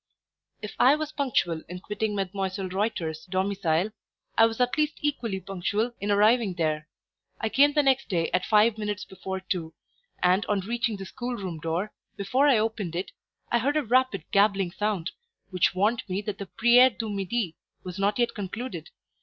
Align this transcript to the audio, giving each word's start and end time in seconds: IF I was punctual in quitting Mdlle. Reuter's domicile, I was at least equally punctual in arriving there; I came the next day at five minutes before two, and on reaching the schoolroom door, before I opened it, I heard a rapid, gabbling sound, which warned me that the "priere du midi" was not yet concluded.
IF 0.63 0.73
I 0.79 0.95
was 0.95 1.11
punctual 1.11 1.61
in 1.69 1.77
quitting 1.79 2.15
Mdlle. 2.15 2.73
Reuter's 2.73 3.27
domicile, 3.27 3.91
I 4.35 4.47
was 4.47 4.59
at 4.59 4.75
least 4.75 4.97
equally 5.01 5.39
punctual 5.39 5.93
in 6.01 6.09
arriving 6.09 6.55
there; 6.55 6.87
I 7.39 7.49
came 7.49 7.73
the 7.73 7.83
next 7.83 8.09
day 8.09 8.31
at 8.31 8.43
five 8.47 8.79
minutes 8.79 9.05
before 9.05 9.41
two, 9.41 9.75
and 10.23 10.43
on 10.47 10.61
reaching 10.61 10.97
the 10.97 11.05
schoolroom 11.05 11.59
door, 11.59 11.91
before 12.17 12.47
I 12.47 12.57
opened 12.57 12.95
it, 12.95 13.11
I 13.51 13.59
heard 13.59 13.77
a 13.77 13.83
rapid, 13.83 14.23
gabbling 14.31 14.71
sound, 14.71 15.11
which 15.51 15.75
warned 15.75 16.01
me 16.09 16.23
that 16.23 16.39
the 16.39 16.47
"priere 16.47 16.89
du 16.89 17.07
midi" 17.07 17.55
was 17.83 17.99
not 17.99 18.17
yet 18.17 18.33
concluded. 18.33 18.89